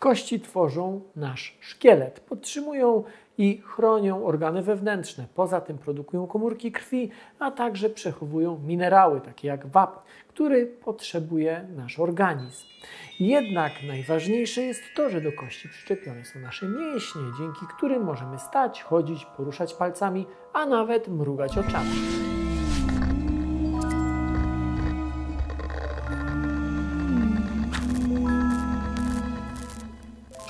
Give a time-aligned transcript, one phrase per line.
[0.00, 3.04] Kości tworzą nasz szkielet, podtrzymują
[3.38, 5.26] i chronią organy wewnętrzne.
[5.34, 11.98] Poza tym produkują komórki krwi, a także przechowują minerały, takie jak wapń, który potrzebuje nasz
[11.98, 12.66] organizm.
[13.20, 18.82] Jednak najważniejsze jest to, że do kości przyczepione są nasze mięśnie, dzięki którym możemy stać,
[18.82, 21.90] chodzić, poruszać palcami, a nawet mrugać oczami.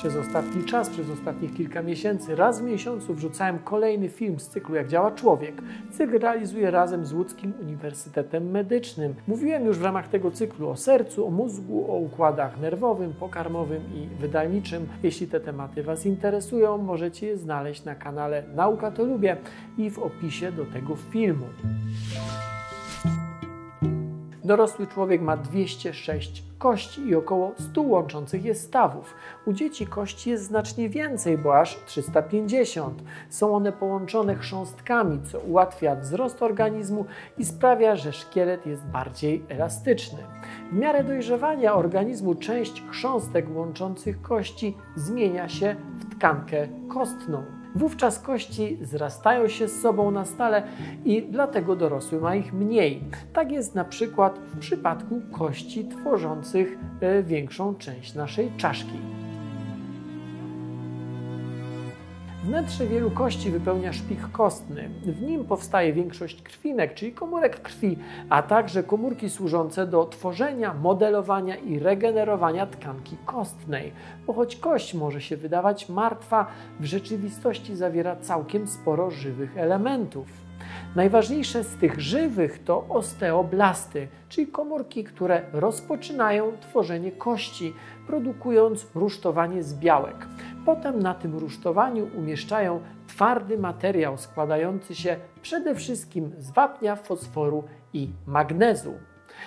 [0.00, 4.74] Przez ostatni czas, przez ostatnich kilka miesięcy, raz w miesiącu wrzucałem kolejny film z cyklu
[4.74, 5.62] Jak działa człowiek.
[5.90, 9.14] Cykl realizuję razem z Łódzkim Uniwersytetem Medycznym.
[9.26, 14.20] Mówiłem już w ramach tego cyklu o sercu, o mózgu, o układach nerwowym, pokarmowym i
[14.20, 14.88] wydalniczym.
[15.02, 19.36] Jeśli te tematy Was interesują, możecie je znaleźć na kanale Nauka to Lubię
[19.78, 21.46] i w opisie do tego filmu.
[24.50, 29.14] Dorosły człowiek ma 206 kości i około 100 łączących je stawów.
[29.46, 33.02] U dzieci kości jest znacznie więcej, bo aż 350.
[33.28, 37.04] Są one połączone chrząstkami, co ułatwia wzrost organizmu
[37.38, 40.18] i sprawia, że szkielet jest bardziej elastyczny.
[40.72, 47.59] W miarę dojrzewania organizmu część chrząstek łączących kości zmienia się w tkankę kostną.
[47.74, 50.62] Wówczas kości zrastają się z sobą na stale
[51.04, 53.04] i dlatego dorosły ma ich mniej.
[53.32, 59.19] Tak jest na przykład w przypadku kości tworzących e, większą część naszej czaszki.
[62.50, 64.88] Wnętrze wielu kości wypełnia szpik kostny.
[65.02, 67.98] W nim powstaje większość krwinek, czyli komórek krwi,
[68.28, 73.92] a także komórki służące do tworzenia, modelowania i regenerowania tkanki kostnej.
[74.26, 76.46] Bo choć kość może się wydawać martwa,
[76.80, 80.26] w rzeczywistości zawiera całkiem sporo żywych elementów.
[80.96, 87.74] Najważniejsze z tych żywych to osteoblasty, czyli komórki, które rozpoczynają tworzenie kości,
[88.06, 90.26] produkując rusztowanie z białek.
[90.66, 98.08] Potem na tym rusztowaniu umieszczają twardy materiał składający się przede wszystkim z wapnia, fosforu i
[98.26, 98.94] magnezu.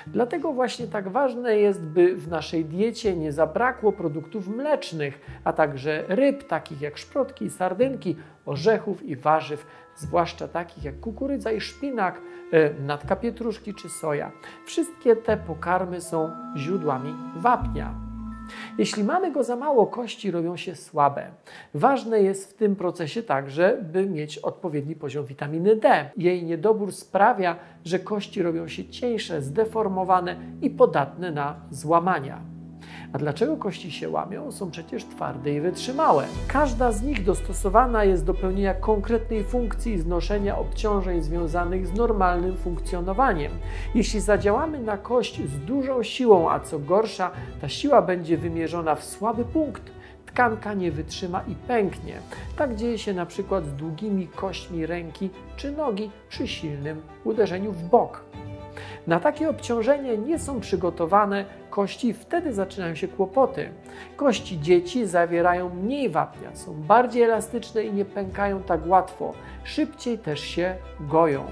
[0.08, 6.04] Dlatego właśnie tak ważne jest, by w naszej diecie nie zabrakło produktów mlecznych, a także
[6.08, 8.16] ryb takich jak szprotki sardynki,
[8.46, 9.66] orzechów i warzyw,
[9.96, 12.22] zwłaszcza takich jak kukurydza i szpinak,
[12.52, 14.32] e, natka pietruszki czy soja.
[14.66, 18.13] Wszystkie te pokarmy są źródłami wapnia.
[18.78, 21.32] Jeśli mamy go za mało, kości robią się słabe.
[21.74, 26.10] Ważne jest w tym procesie także, by mieć odpowiedni poziom witaminy D.
[26.18, 27.56] Jej niedobór sprawia,
[27.86, 32.42] że kości robią się cieńsze, zdeformowane i podatne na złamania.
[33.14, 34.52] A dlaczego kości się łamią?
[34.52, 36.26] Są przecież twarde i wytrzymałe.
[36.48, 42.58] Każda z nich dostosowana jest do pełnienia konkretnej funkcji i znoszenia obciążeń związanych z normalnym
[42.58, 43.52] funkcjonowaniem.
[43.96, 47.32] Jeśli zadziałamy na kość z dużą siłą, a co gorsza,
[47.62, 49.92] ta siła będzie wymierzona w słaby punkt,
[50.26, 52.14] tkanka nie wytrzyma i pęknie.
[52.58, 57.84] Tak dzieje się na przykład z długimi kośćmi ręki czy nogi przy silnym uderzeniu w
[57.84, 58.24] bok.
[59.08, 63.70] Na takie obciążenie nie są przygotowane kości wtedy zaczynają się kłopoty.
[64.16, 69.34] Kości dzieci zawierają mniej wapnia, są bardziej elastyczne i nie pękają tak łatwo.
[69.64, 71.46] Szybciej też się goją.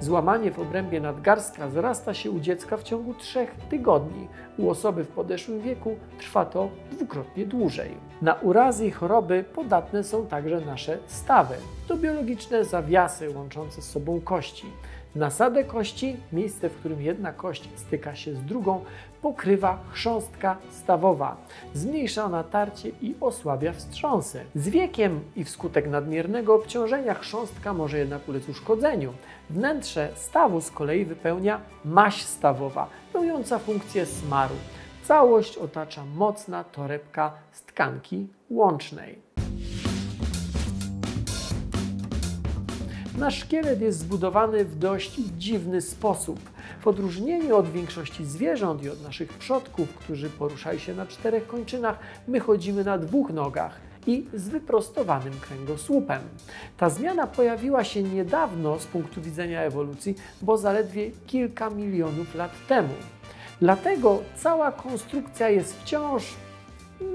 [0.00, 4.28] Złamanie w obrębie nadgarstka zrasta się u dziecka w ciągu 3 tygodni.
[4.58, 7.90] U osoby w podeszłym wieku trwa to dwukrotnie dłużej.
[8.22, 11.54] Na urazy i choroby podatne są także nasze stawy.
[11.88, 14.66] To biologiczne zawiasy łączące z sobą kości.
[15.14, 18.84] Nasadę kości, miejsce, w którym jedna kość styka się z drugą,
[19.22, 21.36] pokrywa chrząstka stawowa.
[21.74, 24.44] Zmniejsza natarcie i osłabia wstrząsy.
[24.54, 29.12] Z wiekiem i wskutek nadmiernego obciążenia chrząstka może jednak ulec uszkodzeniu.
[29.50, 34.54] Wnętrze stawu z kolei wypełnia maść stawowa, pełniąca funkcję smaru.
[35.02, 39.29] Całość otacza mocna torebka z tkanki łącznej.
[43.20, 46.40] Nasz szkielet jest zbudowany w dość dziwny sposób.
[46.80, 51.98] W odróżnieniu od większości zwierząt i od naszych przodków, którzy poruszali się na czterech kończynach,
[52.28, 56.20] my chodzimy na dwóch nogach i z wyprostowanym kręgosłupem.
[56.76, 62.94] Ta zmiana pojawiła się niedawno z punktu widzenia ewolucji, bo zaledwie kilka milionów lat temu.
[63.60, 66.24] Dlatego cała konstrukcja jest wciąż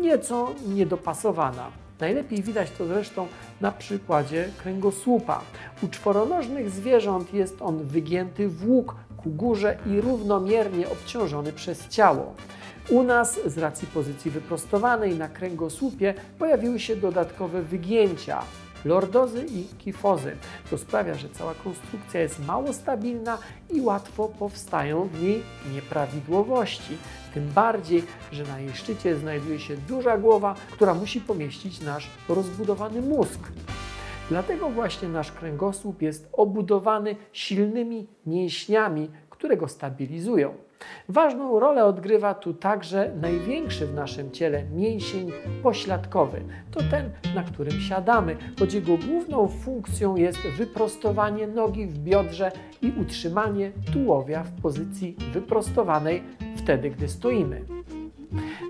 [0.02, 1.85] nieco niedopasowana.
[2.00, 3.28] Najlepiej widać to zresztą
[3.62, 5.42] na przykładzie kręgosłupa.
[5.84, 12.34] U czworonożnych zwierząt jest on wygięty w łuk ku górze i równomiernie obciążony przez ciało.
[12.90, 18.44] U nas z racji pozycji wyprostowanej na kręgosłupie pojawiły się dodatkowe wygięcia.
[18.86, 20.38] Lordozy i kifozy.
[20.70, 23.38] To sprawia, że cała konstrukcja jest mało stabilna
[23.72, 25.44] i łatwo powstają w niej
[25.74, 26.98] nieprawidłowości.
[27.34, 33.02] Tym bardziej, że na jej szczycie znajduje się duża głowa, która musi pomieścić nasz rozbudowany
[33.02, 33.40] mózg.
[34.30, 40.54] Dlatego właśnie nasz kręgosłup jest obudowany silnymi mięśniami, które go stabilizują.
[41.10, 45.32] Ważną rolę odgrywa tu także największy w naszym ciele mięsień
[45.64, 46.42] pośladkowy.
[46.72, 52.52] To ten, na którym siadamy, choć jego główną funkcją jest wyprostowanie nogi w biodrze
[52.82, 56.24] i utrzymanie tułowia w pozycji wyprostowanej
[56.56, 57.62] wtedy, gdy stoimy.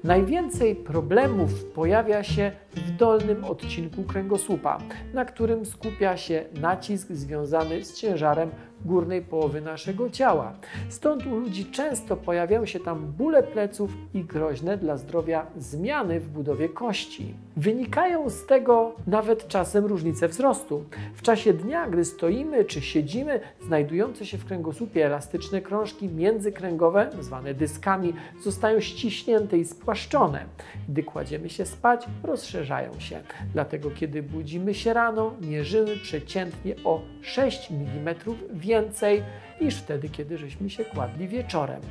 [0.04, 4.78] Najwięcej problemów pojawia się w dolnym odcinku kręgosłupa,
[5.14, 8.50] na którym skupia się nacisk związany z ciężarem
[8.86, 10.54] górnej połowy naszego ciała.
[10.90, 16.28] Stąd u ludzi często pojawiają się tam bóle pleców i groźne dla zdrowia zmiany w
[16.28, 17.34] budowie kości.
[17.58, 20.84] Wynikają z tego nawet czasem różnice wzrostu.
[21.16, 27.54] W czasie dnia, gdy stoimy czy siedzimy, znajdujące się w kręgosłupie elastyczne krążki międzykręgowe, zwane
[27.54, 30.46] dyskami, zostają ściśnięte i spłaszczone.
[30.90, 33.20] Gdy kładziemy się spać, rozszerzają się.
[33.54, 38.16] Dlatego, kiedy budzimy się rano, mierzymy przeciętnie o 6 mm
[38.54, 39.24] więcej więcej
[39.62, 41.82] niż wtedy, kiedy żeśmy się kładli wieczorem.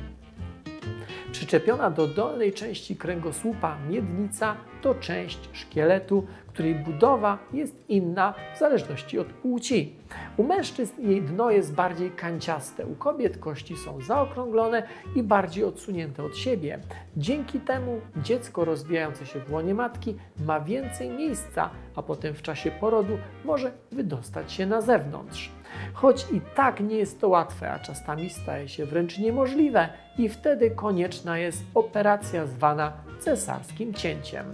[1.31, 9.19] Przyczepiona do dolnej części kręgosłupa miednica to część szkieletu, której budowa jest inna w zależności
[9.19, 9.95] od płci.
[10.37, 16.23] U mężczyzn jej dno jest bardziej kanciaste, u kobiet kości są zaokrąglone i bardziej odsunięte
[16.23, 16.79] od siebie.
[17.17, 20.15] Dzięki temu dziecko rozwijające się w łonie matki
[20.45, 25.51] ma więcej miejsca, a potem w czasie porodu może wydostać się na zewnątrz.
[25.93, 30.71] Choć i tak nie jest to łatwe, a czasami staje się wręcz niemożliwe i wtedy
[30.71, 34.45] konieczna jest operacja zwana cesarskim cięciem.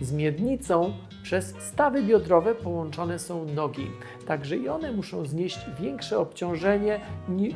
[0.00, 0.92] Z miednicą
[1.22, 3.90] przez stawy biodrowe połączone są nogi,
[4.26, 7.00] także i one muszą znieść większe obciążenie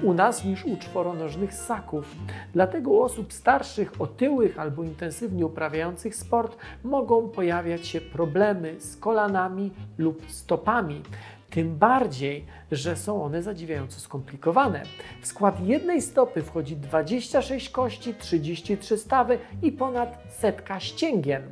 [0.03, 2.17] u nas niż u czworonożnych ssaków.
[2.53, 9.71] Dlatego u osób starszych, otyłych albo intensywnie uprawiających sport mogą pojawiać się problemy z kolanami
[9.99, 11.03] lub stopami.
[11.51, 14.83] Tym bardziej, że są one zadziwiająco skomplikowane.
[15.23, 21.43] W skład jednej stopy wchodzi 26 kości, 33 stawy i ponad setka ścięgien.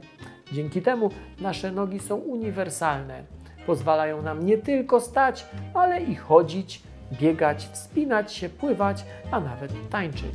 [0.52, 1.11] Dzięki temu
[1.41, 3.25] nasze nogi są uniwersalne.
[3.67, 6.82] Pozwalają nam nie tylko stać, ale i chodzić,
[7.20, 10.35] biegać, wspinać się, pływać, a nawet tańczyć.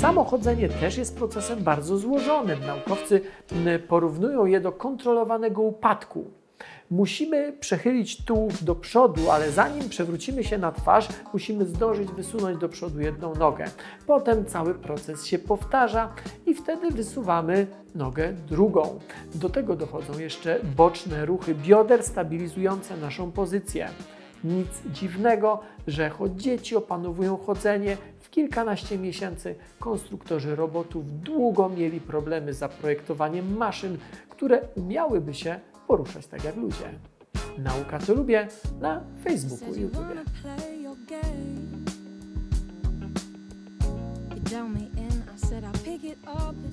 [0.00, 2.60] Samochodzenie też jest procesem bardzo złożonym.
[2.66, 3.20] Naukowcy
[3.88, 6.30] porównują je do kontrolowanego upadku.
[6.90, 12.68] Musimy przechylić tułów do przodu, ale zanim przewrócimy się na twarz, musimy zdążyć wysunąć do
[12.68, 13.64] przodu jedną nogę.
[14.06, 16.12] Potem cały proces się powtarza
[16.46, 18.98] i wtedy wysuwamy nogę drugą.
[19.34, 23.88] Do tego dochodzą jeszcze boczne ruchy bioder stabilizujące naszą pozycję.
[24.44, 32.58] Nic dziwnego, że dzieci opanowują chodzenie, w kilkanaście miesięcy konstruktorzy robotów długo mieli problemy z
[32.58, 33.98] zaprojektowaniem maszyn,
[34.28, 36.98] które umiałyby się poruszać tak jak ludzie.
[37.58, 38.48] Nauka co lubię
[38.80, 40.06] na Facebooku i YouTube.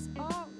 [0.10, 0.52] You